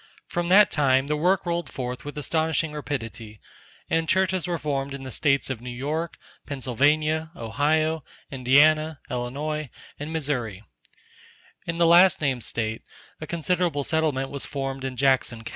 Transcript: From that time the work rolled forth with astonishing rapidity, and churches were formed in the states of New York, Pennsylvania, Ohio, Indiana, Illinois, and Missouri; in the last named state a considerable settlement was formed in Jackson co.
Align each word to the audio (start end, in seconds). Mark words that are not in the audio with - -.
From 0.27 0.49
that 0.49 0.71
time 0.71 1.05
the 1.05 1.15
work 1.15 1.45
rolled 1.45 1.69
forth 1.71 2.03
with 2.03 2.17
astonishing 2.17 2.73
rapidity, 2.73 3.39
and 3.87 4.09
churches 4.09 4.47
were 4.47 4.57
formed 4.57 4.95
in 4.95 5.03
the 5.03 5.11
states 5.11 5.51
of 5.51 5.61
New 5.61 5.69
York, 5.69 6.17
Pennsylvania, 6.47 7.29
Ohio, 7.35 8.03
Indiana, 8.31 8.99
Illinois, 9.11 9.69
and 9.99 10.11
Missouri; 10.11 10.63
in 11.67 11.77
the 11.77 11.85
last 11.85 12.19
named 12.19 12.43
state 12.43 12.81
a 13.19 13.27
considerable 13.27 13.83
settlement 13.83 14.31
was 14.31 14.43
formed 14.47 14.83
in 14.83 14.97
Jackson 14.97 15.43
co. 15.43 15.49